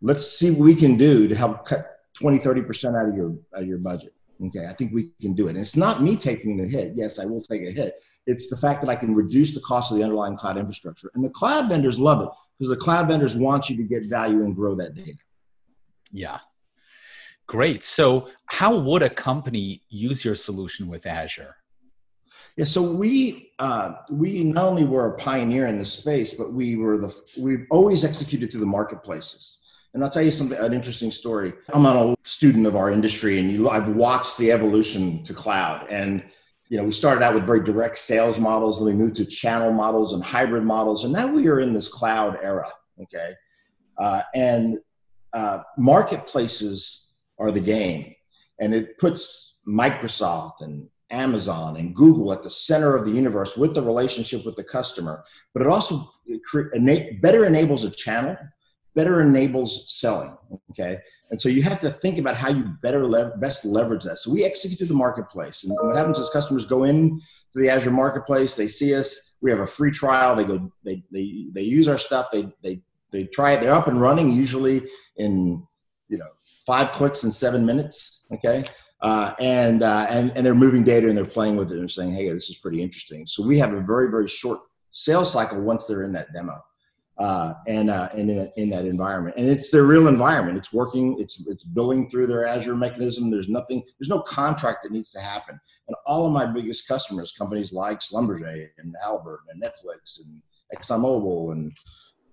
Let's 0.00 0.38
see 0.38 0.50
what 0.50 0.60
we 0.60 0.74
can 0.74 0.96
do 0.96 1.26
to 1.26 1.34
help 1.34 1.66
cut 1.66 2.00
20, 2.14 2.38
30% 2.38 3.00
out 3.00 3.08
of 3.08 3.16
your, 3.16 3.34
out 3.54 3.62
of 3.62 3.66
your 3.66 3.78
budget. 3.78 4.14
Okay, 4.44 4.66
I 4.66 4.72
think 4.74 4.92
we 4.92 5.10
can 5.20 5.34
do 5.34 5.46
it. 5.46 5.50
And 5.50 5.60
it's 5.60 5.76
not 5.76 6.02
me 6.02 6.16
taking 6.16 6.56
the 6.56 6.68
hit. 6.68 6.92
Yes, 6.94 7.18
I 7.18 7.24
will 7.24 7.40
take 7.40 7.62
a 7.62 7.70
hit. 7.70 7.94
It's 8.26 8.50
the 8.50 8.56
fact 8.56 8.82
that 8.82 8.90
I 8.90 8.96
can 8.96 9.14
reduce 9.14 9.54
the 9.54 9.60
cost 9.60 9.90
of 9.90 9.96
the 9.96 10.04
underlying 10.04 10.36
cloud 10.36 10.58
infrastructure. 10.58 11.10
And 11.14 11.24
the 11.24 11.30
cloud 11.30 11.68
vendors 11.68 11.98
love 11.98 12.22
it 12.22 12.28
because 12.58 12.68
the 12.68 12.76
cloud 12.76 13.08
vendors 13.08 13.34
want 13.34 13.70
you 13.70 13.76
to 13.76 13.82
get 13.82 14.06
value 14.06 14.44
and 14.44 14.54
grow 14.54 14.74
that 14.74 14.94
data. 14.94 15.18
Yeah. 16.12 16.38
Great. 17.46 17.84
So, 17.84 18.28
how 18.46 18.76
would 18.76 19.02
a 19.02 19.10
company 19.10 19.82
use 19.88 20.24
your 20.24 20.34
solution 20.34 20.88
with 20.88 21.06
Azure? 21.06 21.56
Yeah, 22.56 22.64
so 22.64 22.82
we 22.82 23.52
uh, 23.58 23.96
we 24.10 24.42
not 24.42 24.64
only 24.64 24.84
were 24.84 25.14
a 25.14 25.16
pioneer 25.16 25.66
in 25.66 25.78
this 25.78 25.92
space, 25.92 26.34
but 26.34 26.52
we 26.52 26.76
were 26.76 26.98
the 26.98 27.14
we've 27.38 27.66
always 27.70 28.04
executed 28.04 28.50
through 28.50 28.60
the 28.60 28.66
marketplaces. 28.66 29.58
And 29.96 30.04
I'll 30.04 30.10
tell 30.10 30.22
you 30.22 30.30
something, 30.30 30.58
an 30.58 30.74
interesting 30.74 31.10
story. 31.10 31.54
I'm 31.72 31.86
an 31.86 31.96
old 31.96 32.18
student 32.22 32.66
of 32.66 32.76
our 32.76 32.90
industry, 32.90 33.40
and 33.40 33.50
you, 33.50 33.70
I've 33.70 33.88
watched 33.88 34.36
the 34.36 34.52
evolution 34.52 35.22
to 35.22 35.32
cloud. 35.32 35.86
And 35.88 36.22
you 36.68 36.76
know, 36.76 36.84
we 36.84 36.92
started 36.92 37.24
out 37.24 37.32
with 37.32 37.46
very 37.46 37.64
direct 37.64 37.96
sales 37.96 38.38
models, 38.38 38.78
and 38.78 38.86
we 38.86 38.92
moved 38.92 39.14
to 39.14 39.24
channel 39.24 39.72
models 39.72 40.12
and 40.12 40.22
hybrid 40.22 40.64
models, 40.64 41.04
and 41.04 41.14
now 41.14 41.26
we 41.26 41.48
are 41.48 41.60
in 41.60 41.72
this 41.72 41.88
cloud 41.88 42.38
era. 42.42 42.70
Okay, 43.00 43.30
uh, 43.96 44.20
and 44.34 44.78
uh, 45.32 45.60
marketplaces 45.78 47.06
are 47.38 47.50
the 47.50 47.58
game, 47.58 48.14
and 48.60 48.74
it 48.74 48.98
puts 48.98 49.60
Microsoft 49.66 50.60
and 50.60 50.86
Amazon 51.10 51.78
and 51.78 51.94
Google 51.94 52.34
at 52.34 52.42
the 52.42 52.50
center 52.50 52.96
of 52.96 53.06
the 53.06 53.12
universe 53.12 53.56
with 53.56 53.74
the 53.74 53.80
relationship 53.80 54.44
with 54.44 54.56
the 54.56 54.64
customer. 54.64 55.24
But 55.54 55.62
it 55.62 55.68
also 55.68 56.10
better 57.22 57.46
enables 57.46 57.84
a 57.84 57.90
channel, 57.90 58.36
better 58.96 59.20
enables 59.20 59.84
selling. 59.86 60.36
Okay, 60.70 60.98
and 61.30 61.40
so 61.40 61.48
you 61.48 61.62
have 61.62 61.78
to 61.80 61.90
think 61.90 62.18
about 62.18 62.36
how 62.36 62.48
you 62.48 62.64
better 62.82 63.32
best 63.36 63.64
leverage 63.64 64.02
that. 64.04 64.18
So 64.18 64.32
we 64.32 64.44
execute 64.44 64.78
through 64.78 64.88
the 64.88 64.94
marketplace, 64.94 65.62
and 65.62 65.72
what 65.80 65.96
happens 65.96 66.18
is 66.18 66.28
customers 66.30 66.66
go 66.66 66.82
in 66.84 67.20
to 67.52 67.58
the 67.60 67.68
Azure 67.68 67.90
marketplace, 67.90 68.56
they 68.56 68.68
see 68.68 68.94
us, 68.94 69.36
we 69.40 69.50
have 69.50 69.60
a 69.60 69.66
free 69.66 69.92
trial, 69.92 70.34
they 70.34 70.44
go, 70.44 70.72
they 70.84 71.04
they 71.12 71.46
they 71.52 71.62
use 71.62 71.86
our 71.86 71.98
stuff, 71.98 72.26
they 72.32 72.48
they 72.62 72.80
they 73.12 73.24
try 73.26 73.52
it, 73.52 73.60
they're 73.60 73.72
up 73.72 73.86
and 73.86 74.00
running 74.00 74.32
usually 74.32 74.82
in 75.16 75.64
you 76.08 76.18
know 76.18 76.28
five 76.66 76.90
clicks 76.90 77.22
in 77.22 77.30
seven 77.30 77.64
minutes. 77.64 78.26
Okay 78.32 78.64
uh, 79.02 79.34
and, 79.38 79.82
uh, 79.82 80.06
and, 80.08 80.32
and 80.34 80.44
they're 80.44 80.54
moving 80.54 80.82
data 80.82 81.08
and 81.08 81.16
they're 81.16 81.24
playing 81.24 81.56
with 81.56 81.70
it 81.70 81.78
and 81.78 81.90
saying, 81.90 82.12
hey, 82.12 82.28
this 82.30 82.48
is 82.48 82.56
pretty 82.56 82.82
interesting. 82.82 83.26
So 83.26 83.44
we 83.44 83.58
have 83.58 83.72
a 83.72 83.80
very, 83.80 84.10
very 84.10 84.28
short 84.28 84.60
sales 84.92 85.32
cycle 85.32 85.60
once 85.60 85.84
they're 85.84 86.02
in 86.02 86.12
that 86.14 86.32
demo 86.32 86.58
uh, 87.18 87.54
and, 87.66 87.90
uh, 87.90 88.08
and 88.12 88.30
in, 88.30 88.52
in 88.56 88.68
that 88.70 88.84
environment. 88.84 89.36
And 89.38 89.48
it's 89.48 89.70
their 89.70 89.84
real 89.84 90.08
environment. 90.08 90.58
It's 90.58 90.72
working, 90.72 91.16
it's, 91.18 91.42
it's 91.46 91.64
billing 91.64 92.10
through 92.10 92.26
their 92.26 92.46
Azure 92.46 92.76
mechanism. 92.76 93.30
There's 93.30 93.48
nothing, 93.48 93.82
there's 93.98 94.08
no 94.08 94.20
contract 94.20 94.82
that 94.82 94.92
needs 94.92 95.12
to 95.12 95.20
happen. 95.20 95.58
And 95.88 95.96
all 96.06 96.26
of 96.26 96.32
my 96.32 96.44
biggest 96.44 96.86
customers, 96.86 97.32
companies 97.32 97.72
like 97.72 98.00
Schlumberger 98.00 98.68
and 98.78 98.94
Halliburton 99.02 99.46
and 99.50 99.62
Netflix 99.62 100.20
and 100.20 100.42
ExxonMobil 100.76 101.52
and, 101.52 101.72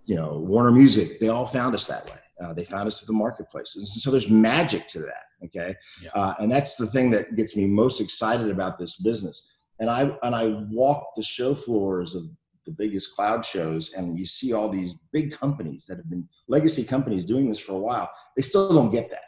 you 0.05 0.15
know, 0.15 0.39
Warner 0.39 0.71
Music, 0.71 1.19
they 1.19 1.29
all 1.29 1.45
found 1.45 1.75
us 1.75 1.85
that 1.87 2.05
way. 2.05 2.19
Uh, 2.41 2.53
they 2.53 2.65
found 2.65 2.87
us 2.87 2.99
through 2.99 3.07
the 3.07 3.13
marketplace. 3.13 3.75
And 3.75 3.87
so 3.87 4.11
there's 4.11 4.29
magic 4.29 4.87
to 4.87 4.99
that. 4.99 5.23
Okay. 5.45 5.75
Yeah. 6.01 6.09
Uh, 6.15 6.33
and 6.39 6.51
that's 6.51 6.75
the 6.75 6.87
thing 6.87 7.11
that 7.11 7.35
gets 7.35 7.55
me 7.55 7.67
most 7.67 8.01
excited 8.01 8.49
about 8.49 8.77
this 8.79 8.97
business. 8.97 9.49
And 9.79 9.89
I, 9.89 10.11
and 10.23 10.35
I 10.35 10.47
walk 10.71 11.15
the 11.15 11.23
show 11.23 11.53
floors 11.53 12.15
of 12.15 12.23
the 12.65 12.71
biggest 12.71 13.15
cloud 13.15 13.45
shows 13.45 13.91
and 13.93 14.17
you 14.17 14.25
see 14.25 14.53
all 14.53 14.69
these 14.69 14.95
big 15.11 15.31
companies 15.31 15.85
that 15.85 15.97
have 15.97 16.09
been 16.09 16.27
legacy 16.47 16.83
companies 16.83 17.25
doing 17.25 17.49
this 17.49 17.59
for 17.59 17.73
a 17.73 17.79
while. 17.79 18.09
They 18.35 18.41
still 18.41 18.73
don't 18.73 18.91
get 18.91 19.09
that. 19.11 19.23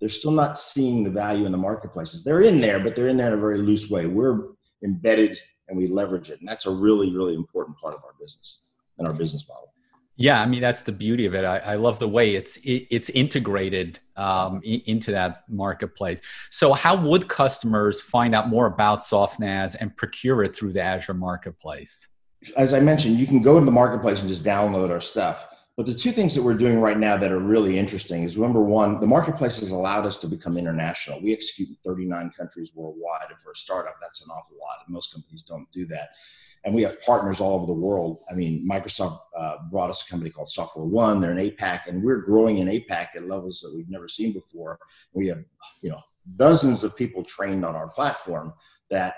They're 0.00 0.08
still 0.08 0.32
not 0.32 0.58
seeing 0.58 1.04
the 1.04 1.10
value 1.10 1.46
in 1.46 1.52
the 1.52 1.58
marketplaces. 1.58 2.24
They're 2.24 2.40
in 2.42 2.60
there, 2.60 2.80
but 2.80 2.96
they're 2.96 3.08
in 3.08 3.16
there 3.16 3.28
in 3.28 3.34
a 3.34 3.40
very 3.40 3.58
loose 3.58 3.88
way. 3.88 4.06
We're 4.06 4.48
embedded 4.84 5.38
and 5.68 5.78
we 5.78 5.86
leverage 5.86 6.30
it. 6.30 6.40
And 6.40 6.48
that's 6.48 6.66
a 6.66 6.70
really, 6.70 7.14
really 7.14 7.34
important 7.34 7.78
part 7.78 7.94
of 7.94 8.02
our 8.04 8.14
business 8.20 8.70
and 8.98 9.06
our 9.06 9.14
business 9.14 9.46
model. 9.48 9.72
Yeah, 10.16 10.42
I 10.42 10.46
mean 10.46 10.60
that's 10.60 10.82
the 10.82 10.92
beauty 10.92 11.24
of 11.24 11.34
it. 11.34 11.44
I, 11.44 11.58
I 11.58 11.74
love 11.76 11.98
the 11.98 12.08
way 12.08 12.34
it's 12.34 12.56
it, 12.58 12.86
it's 12.90 13.08
integrated 13.10 13.98
um, 14.16 14.60
into 14.62 15.10
that 15.10 15.44
marketplace. 15.48 16.20
So, 16.50 16.74
how 16.74 16.96
would 16.96 17.28
customers 17.28 18.00
find 18.00 18.34
out 18.34 18.48
more 18.48 18.66
about 18.66 19.00
SoftNAS 19.00 19.76
and 19.80 19.96
procure 19.96 20.42
it 20.42 20.54
through 20.54 20.74
the 20.74 20.82
Azure 20.82 21.14
Marketplace? 21.14 22.08
As 22.56 22.72
I 22.72 22.80
mentioned, 22.80 23.18
you 23.18 23.26
can 23.26 23.40
go 23.40 23.58
to 23.58 23.64
the 23.64 23.70
marketplace 23.70 24.20
and 24.20 24.28
just 24.28 24.44
download 24.44 24.90
our 24.90 25.00
stuff. 25.00 25.46
But 25.76 25.86
the 25.86 25.94
two 25.94 26.12
things 26.12 26.34
that 26.34 26.42
we're 26.42 26.54
doing 26.54 26.80
right 26.80 26.98
now 26.98 27.16
that 27.16 27.32
are 27.32 27.38
really 27.38 27.78
interesting 27.78 28.24
is 28.24 28.36
number 28.36 28.60
one, 28.60 29.00
the 29.00 29.06
marketplace 29.06 29.58
has 29.60 29.70
allowed 29.70 30.04
us 30.04 30.18
to 30.18 30.28
become 30.28 30.58
international. 30.58 31.22
We 31.22 31.32
execute 31.32 31.70
in 31.70 31.76
39 31.82 32.30
countries 32.36 32.72
worldwide, 32.74 33.30
and 33.30 33.38
for 33.40 33.52
a 33.52 33.56
startup, 33.56 33.94
that's 34.02 34.22
an 34.22 34.30
awful 34.30 34.56
lot. 34.60 34.78
Most 34.88 35.12
companies 35.12 35.42
don't 35.42 35.66
do 35.72 35.86
that 35.86 36.10
and 36.64 36.74
we 36.74 36.82
have 36.82 37.00
partners 37.02 37.40
all 37.40 37.54
over 37.54 37.66
the 37.66 37.72
world. 37.72 38.18
I 38.30 38.34
mean, 38.34 38.66
Microsoft 38.68 39.20
uh, 39.36 39.56
brought 39.70 39.90
us 39.90 40.02
a 40.02 40.08
company 40.08 40.30
called 40.30 40.48
SoftwareOne. 40.48 41.20
They're 41.20 41.36
in 41.36 41.50
APAC, 41.50 41.86
and 41.86 42.02
we're 42.02 42.20
growing 42.20 42.58
in 42.58 42.68
APAC 42.68 43.08
at 43.16 43.26
levels 43.26 43.60
that 43.60 43.74
we've 43.74 43.90
never 43.90 44.08
seen 44.08 44.32
before. 44.32 44.78
We 45.12 45.26
have, 45.28 45.44
you 45.80 45.90
know, 45.90 46.00
dozens 46.36 46.84
of 46.84 46.96
people 46.96 47.24
trained 47.24 47.64
on 47.64 47.74
our 47.74 47.88
platform 47.88 48.54
that 48.90 49.14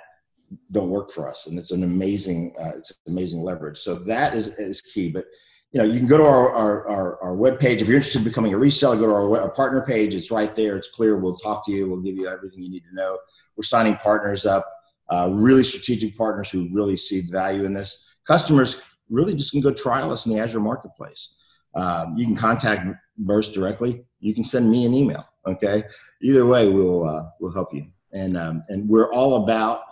don't 0.73 0.91
work 0.91 1.11
for 1.11 1.29
us, 1.29 1.47
and 1.47 1.59
it's 1.59 1.71
an 1.71 1.83
amazing, 1.83 2.55
uh, 2.61 2.73
it's 2.77 2.93
amazing 3.07 3.43
leverage. 3.43 3.79
So 3.79 3.95
that 3.95 4.35
is 4.35 4.49
is 4.59 4.81
key. 4.81 5.11
But 5.11 5.27
you 5.73 5.81
know, 5.81 5.87
you 5.87 5.99
can 5.99 6.07
go 6.07 6.19
to 6.19 6.25
our 6.25 6.53
our, 6.53 6.89
our, 6.89 7.23
our 7.23 7.37
webpage 7.37 7.81
if 7.81 7.89
you're 7.89 7.97
interested 7.97 8.19
in 8.19 8.25
becoming 8.25 8.55
a 8.55 8.59
reseller. 8.59 8.99
Go 8.99 9.07
to 9.07 9.13
our, 9.13 9.41
our 9.41 9.51
partner 9.51 9.85
page. 9.87 10.15
It's 10.15 10.31
right 10.31 10.55
there. 10.55 10.77
It's 10.77 10.89
clear. 10.89 11.17
We'll 11.17 11.39
talk 11.39 11.65
to 11.67 11.73
you. 11.73 11.89
We'll 11.89 12.01
give 12.01 12.17
you 12.17 12.29
everything 12.29 12.63
you 12.63 12.71
need 12.71 12.85
to 12.91 12.95
know. 12.95 13.19
We're 13.57 13.65
signing 13.65 13.97
partners 13.97 14.47
up 14.47 14.67
uh, 15.11 15.29
really 15.33 15.65
strategic 15.65 16.17
partners 16.17 16.51
who 16.51 16.69
really 16.73 16.97
see 16.97 17.21
value 17.23 17.65
in 17.65 17.75
this. 17.75 17.99
Customers 18.27 18.81
really 19.11 19.35
just 19.35 19.53
can 19.53 19.61
go 19.61 19.73
trial 19.73 20.11
us 20.11 20.27
in 20.27 20.33
the 20.33 20.41
Azure 20.41 20.61
Marketplace. 20.61 21.37
Um, 21.75 22.17
you 22.17 22.25
can 22.25 22.37
contact 22.37 22.87
Buurst 23.25 23.53
directly. 23.53 24.05
You 24.21 24.35
can 24.35 24.45
send 24.45 24.71
me 24.71 24.87
an 24.87 24.95
email. 24.95 25.29
Okay, 25.47 25.85
either 26.23 26.47
way, 26.47 26.69
we'll 26.71 27.07
uh, 27.07 27.25
we'll 27.41 27.53
help 27.53 27.75
you. 27.75 27.87
And 28.13 28.37
um, 28.37 28.63
and 28.69 28.89
we're 28.89 29.13
all 29.13 29.45
about 29.45 29.83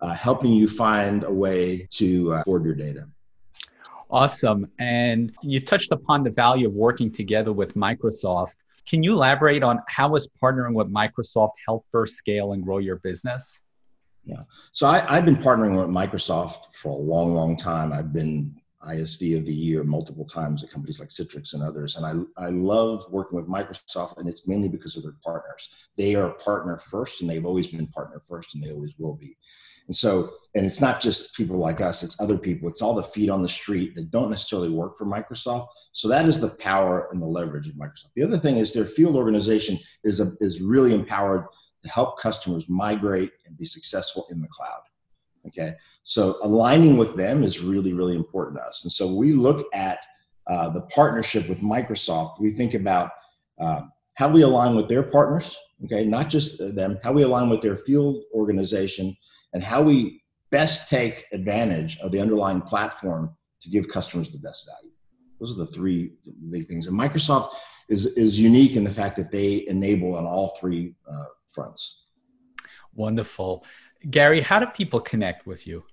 uh, 0.00 0.14
helping 0.14 0.52
you 0.52 0.68
find 0.68 1.24
a 1.24 1.32
way 1.32 1.86
to 1.92 2.32
uh, 2.34 2.42
your 2.46 2.74
data. 2.74 3.08
Awesome. 4.10 4.70
And 4.78 5.32
you 5.42 5.60
touched 5.60 5.92
upon 5.92 6.24
the 6.24 6.30
value 6.30 6.68
of 6.68 6.72
working 6.72 7.12
together 7.12 7.52
with 7.52 7.74
Microsoft. 7.74 8.54
Can 8.86 9.02
you 9.02 9.12
elaborate 9.12 9.62
on 9.62 9.80
how 9.86 10.14
is 10.16 10.28
partnering 10.42 10.72
with 10.72 10.90
Microsoft 10.90 11.52
help 11.66 11.84
Buurst 11.92 12.14
scale 12.16 12.52
and 12.52 12.64
grow 12.64 12.78
your 12.78 12.96
business? 12.96 13.60
Yeah. 14.24 14.42
So 14.72 14.86
I, 14.86 15.00
have 15.14 15.24
been 15.24 15.36
partnering 15.36 15.76
with 15.78 15.88
Microsoft 15.88 16.72
for 16.72 16.90
a 16.90 16.96
long, 16.96 17.34
long 17.34 17.56
time. 17.56 17.92
I've 17.92 18.12
been 18.12 18.54
ISV 18.86 19.36
of 19.36 19.44
the 19.44 19.52
year 19.52 19.82
multiple 19.84 20.24
times 20.24 20.62
at 20.62 20.70
companies 20.70 21.00
like 21.00 21.08
Citrix 21.08 21.52
and 21.54 21.62
others. 21.62 21.96
And 21.96 22.06
I, 22.06 22.42
I 22.42 22.50
love 22.50 23.04
working 23.10 23.36
with 23.36 23.48
Microsoft, 23.48 24.18
and 24.18 24.28
it's 24.28 24.46
mainly 24.46 24.68
because 24.68 24.96
of 24.96 25.02
their 25.02 25.16
partners. 25.24 25.68
They 25.96 26.14
are 26.14 26.30
partner 26.34 26.78
first, 26.78 27.20
and 27.20 27.28
they've 27.28 27.44
always 27.44 27.68
been 27.68 27.86
partner 27.88 28.22
first, 28.26 28.54
and 28.54 28.62
they 28.62 28.72
always 28.72 28.94
will 28.98 29.14
be. 29.14 29.36
And 29.88 29.96
so, 29.96 30.30
and 30.54 30.66
it's 30.66 30.80
not 30.80 31.00
just 31.00 31.34
people 31.34 31.56
like 31.56 31.80
us, 31.80 32.02
it's 32.02 32.20
other 32.20 32.38
people. 32.38 32.68
It's 32.68 32.82
all 32.82 32.94
the 32.94 33.02
feet 33.02 33.30
on 33.30 33.42
the 33.42 33.48
street 33.48 33.94
that 33.94 34.10
don't 34.10 34.30
necessarily 34.30 34.68
work 34.68 34.96
for 34.96 35.06
Microsoft. 35.06 35.68
So 35.92 36.08
that 36.08 36.26
is 36.26 36.38
the 36.38 36.50
power 36.50 37.08
and 37.10 37.20
the 37.20 37.26
leverage 37.26 37.68
of 37.68 37.74
Microsoft. 37.74 38.12
The 38.14 38.22
other 38.22 38.38
thing 38.38 38.58
is 38.58 38.72
their 38.72 38.84
field 38.84 39.16
organization 39.16 39.78
is, 40.04 40.20
a, 40.20 40.32
is 40.40 40.60
really 40.60 40.94
empowered 40.94 41.46
to 41.82 41.88
help 41.88 42.18
customers 42.18 42.68
migrate 42.68 43.30
and 43.46 43.56
be 43.56 43.64
successful 43.64 44.26
in 44.30 44.40
the 44.40 44.48
cloud. 44.48 44.80
Okay, 45.46 45.74
so 46.02 46.36
aligning 46.42 46.98
with 46.98 47.16
them 47.16 47.42
is 47.42 47.60
really, 47.60 47.94
really 47.94 48.16
important 48.16 48.58
to 48.58 48.64
us. 48.64 48.82
And 48.82 48.92
so 48.92 49.14
we 49.14 49.32
look 49.32 49.66
at 49.72 50.00
uh, 50.48 50.68
the 50.68 50.82
partnership 50.82 51.48
with 51.48 51.60
Microsoft. 51.60 52.40
We 52.40 52.50
think 52.50 52.74
about 52.74 53.10
um, 53.58 53.90
how 54.14 54.28
we 54.28 54.42
align 54.42 54.76
with 54.76 54.88
their 54.88 55.02
partners, 55.02 55.56
okay, 55.84 56.04
not 56.04 56.28
just 56.28 56.58
them, 56.74 56.98
how 57.02 57.12
we 57.12 57.22
align 57.22 57.48
with 57.48 57.62
their 57.62 57.76
field 57.76 58.24
organization, 58.34 59.16
and 59.52 59.62
how 59.62 59.82
we 59.82 60.22
best 60.50 60.88
take 60.88 61.26
advantage 61.32 61.98
of 61.98 62.12
the 62.12 62.20
underlying 62.20 62.60
platform 62.60 63.34
to 63.60 63.68
give 63.68 63.88
customers 63.88 64.30
the 64.30 64.38
best 64.38 64.68
value. 64.68 64.94
Those 65.40 65.54
are 65.54 65.64
the 65.64 65.66
three 65.66 66.12
big 66.50 66.68
things. 66.68 66.86
And 66.86 66.98
Microsoft 66.98 67.54
is, 67.88 68.06
is 68.06 68.38
unique 68.38 68.76
in 68.76 68.84
the 68.84 68.90
fact 68.90 69.16
that 69.16 69.30
they 69.30 69.66
enable 69.68 70.14
on 70.14 70.26
all 70.26 70.56
three 70.60 70.94
uh, 71.10 71.24
fronts. 71.50 72.04
Wonderful. 72.94 73.64
Gary, 74.10 74.40
how 74.40 74.60
do 74.60 74.66
people 74.66 75.00
connect 75.00 75.46
with 75.46 75.66
you? 75.66 75.84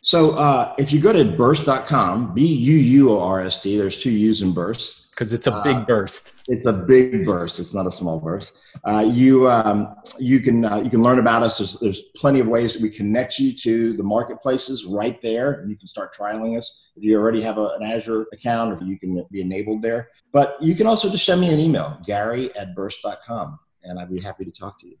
So 0.00 0.32
uh, 0.32 0.74
if 0.78 0.92
you 0.92 1.00
go 1.00 1.12
to 1.12 1.24
buurst.com, 1.24 2.34
B 2.34 2.46
U 2.46 2.74
U 2.76 3.10
O 3.10 3.20
R 3.20 3.40
S 3.40 3.60
T, 3.60 3.76
there's 3.76 4.00
two 4.00 4.10
U's 4.10 4.42
in 4.42 4.52
burst. 4.52 5.10
Because 5.10 5.32
it's 5.32 5.48
a 5.48 5.60
big 5.64 5.74
uh, 5.74 5.84
burst. 5.84 6.32
It's 6.46 6.66
a 6.66 6.72
big 6.72 7.26
burst. 7.26 7.58
It's 7.58 7.74
not 7.74 7.86
a 7.86 7.90
small 7.90 8.20
burst. 8.20 8.56
Uh, 8.84 9.04
you 9.04 9.50
um, 9.50 9.96
you 10.16 10.38
can 10.38 10.64
uh, 10.64 10.76
you 10.76 10.90
can 10.90 11.02
learn 11.02 11.18
about 11.18 11.42
us. 11.42 11.58
There's, 11.58 11.76
there's 11.80 12.02
plenty 12.14 12.38
of 12.38 12.46
ways 12.46 12.74
that 12.74 12.82
we 12.82 12.88
connect 12.88 13.40
you 13.40 13.52
to 13.52 13.94
the 13.94 14.04
marketplaces 14.04 14.86
right 14.86 15.20
there, 15.20 15.54
and 15.54 15.68
you 15.68 15.76
can 15.76 15.88
start 15.88 16.14
trialing 16.16 16.56
us 16.56 16.90
if 16.94 17.02
you 17.02 17.18
already 17.18 17.42
have 17.42 17.58
a, 17.58 17.70
an 17.80 17.82
Azure 17.82 18.26
account, 18.32 18.80
or 18.80 18.84
you 18.84 18.96
can 18.96 19.26
be 19.32 19.40
enabled 19.40 19.82
there. 19.82 20.10
But 20.32 20.56
you 20.62 20.76
can 20.76 20.86
also 20.86 21.10
just 21.10 21.24
send 21.24 21.40
me 21.40 21.52
an 21.52 21.58
email, 21.58 21.98
Gary 22.06 22.54
at 22.56 22.76
buurst.com 22.76 23.58
and 23.88 23.98
I'd 23.98 24.10
be 24.10 24.20
happy 24.20 24.44
to 24.44 24.50
talk 24.50 24.78
to 24.80 24.86
you. 24.86 24.96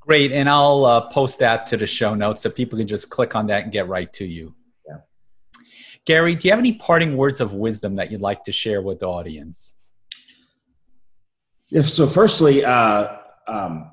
Great, 0.00 0.32
and 0.32 0.48
I'll 0.48 0.84
uh, 0.84 1.00
post 1.08 1.38
that 1.40 1.66
to 1.68 1.76
the 1.76 1.86
show 1.86 2.14
notes 2.14 2.42
so 2.42 2.50
people 2.50 2.78
can 2.78 2.88
just 2.88 3.10
click 3.10 3.36
on 3.36 3.46
that 3.48 3.64
and 3.64 3.72
get 3.72 3.86
right 3.86 4.12
to 4.14 4.24
you. 4.24 4.54
Yeah. 4.86 4.96
Gary, 6.04 6.34
do 6.34 6.48
you 6.48 6.52
have 6.52 6.58
any 6.58 6.72
parting 6.72 7.16
words 7.16 7.40
of 7.40 7.52
wisdom 7.52 7.96
that 7.96 8.10
you'd 8.10 8.20
like 8.20 8.44
to 8.44 8.52
share 8.52 8.82
with 8.82 9.00
the 9.00 9.06
audience? 9.06 9.74
Yeah. 11.68 11.82
So, 11.82 12.06
firstly, 12.06 12.64
uh, 12.64 13.16
um, 13.46 13.90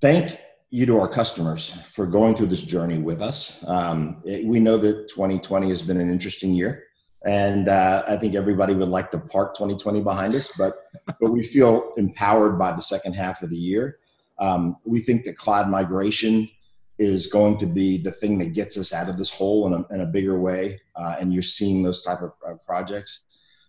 thank 0.00 0.38
you 0.70 0.86
to 0.86 1.00
our 1.00 1.08
customers 1.08 1.78
for 1.84 2.06
going 2.06 2.34
through 2.34 2.46
this 2.46 2.62
journey 2.62 2.98
with 2.98 3.22
us. 3.22 3.64
Um, 3.66 4.22
it, 4.24 4.44
we 4.44 4.60
know 4.60 4.76
that 4.76 5.08
2020 5.08 5.68
has 5.68 5.82
been 5.82 6.00
an 6.00 6.10
interesting 6.10 6.52
year 6.52 6.84
and 7.24 7.68
uh, 7.68 8.02
I 8.06 8.16
think 8.16 8.34
everybody 8.34 8.74
would 8.74 8.88
like 8.88 9.10
to 9.12 9.18
park 9.18 9.54
2020 9.54 10.02
behind 10.02 10.34
us, 10.34 10.50
but 10.58 10.74
but 11.20 11.30
we 11.30 11.42
feel 11.42 11.92
empowered 11.96 12.58
by 12.58 12.72
the 12.72 12.82
second 12.82 13.14
half 13.14 13.42
of 13.42 13.50
the 13.50 13.56
year. 13.56 13.98
Um, 14.38 14.76
we 14.84 15.00
think 15.00 15.24
that 15.24 15.36
cloud 15.36 15.68
migration 15.68 16.48
is 16.98 17.26
going 17.26 17.58
to 17.58 17.66
be 17.66 17.98
the 17.98 18.12
thing 18.12 18.38
that 18.38 18.52
gets 18.52 18.78
us 18.78 18.92
out 18.92 19.08
of 19.08 19.16
this 19.16 19.30
hole 19.30 19.66
in 19.66 19.72
a, 19.72 19.94
in 19.94 20.00
a 20.02 20.06
bigger 20.06 20.38
way, 20.38 20.80
uh, 20.96 21.16
and 21.18 21.32
you're 21.32 21.42
seeing 21.42 21.82
those 21.82 22.02
type 22.02 22.22
of 22.22 22.32
uh, 22.46 22.54
projects. 22.64 23.20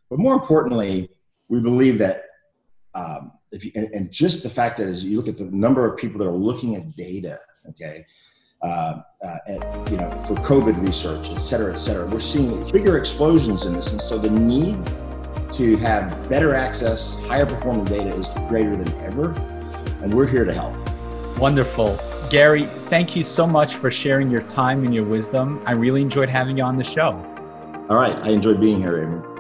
But 0.10 0.20
more 0.20 0.34
importantly, 0.34 1.10
we 1.50 1.60
believe 1.60 1.98
that 2.00 2.24
um, 2.94 3.32
if 3.52 3.66
you, 3.66 3.72
and, 3.76 3.90
and, 3.94 4.12
just 4.12 4.44
the 4.44 4.50
fact 4.50 4.78
that 4.78 4.88
as 4.88 5.04
you 5.04 5.18
look 5.18 5.28
at 5.28 5.38
the 5.38 5.46
number 5.46 5.90
of 5.90 5.98
people 5.98 6.18
that 6.20 6.28
are 6.28 6.32
looking 6.32 6.76
at 6.76 6.96
data, 6.96 7.38
okay, 7.70 8.06
uh, 8.62 9.02
uh, 9.24 9.38
and, 9.48 9.90
you 9.90 9.98
know, 9.98 10.10
for 10.28 10.36
COVID 10.36 10.82
research, 10.82 11.30
et 11.30 11.40
cetera, 11.40 11.74
et 11.74 11.78
cetera. 11.78 12.08
We're 12.08 12.20
seeing 12.20 12.70
bigger 12.72 12.98
explosions 12.98 13.66
in 13.66 13.74
this. 13.74 13.92
And 13.92 14.02
so 14.02 14.18
the 14.18 14.30
need 14.30 14.84
to 15.54 15.76
have 15.78 16.30
better 16.30 16.56
access, 16.56 17.18
higher 17.20 17.46
performing 17.46 17.86
data 17.86 18.10
is 18.16 18.28
greater 18.50 18.76
than 18.76 18.92
ever. 19.02 19.55
And 20.06 20.14
we're 20.14 20.28
here 20.28 20.46
to 20.46 20.54
help. 20.54 20.78
Wonderful. 21.40 22.00
Gary, 22.30 22.66
thank 22.66 23.16
you 23.16 23.24
so 23.24 23.48
much 23.48 23.74
for 23.74 23.90
sharing 23.90 24.30
your 24.30 24.44
time 24.44 24.84
and 24.86 24.94
your 24.94 25.04
wisdom. 25.04 25.64
I 25.66 25.72
really 25.72 26.04
enjoyed 26.04 26.30
having 26.30 26.58
you 26.60 26.64
on 26.64 26.78
the 26.78 26.84
show. 26.84 27.14
All 27.90 27.98
right. 27.98 28.16
I 28.18 28.30
enjoyed 28.30 28.62
being 28.62 28.78
here, 28.78 29.02
Amy. 29.02 29.35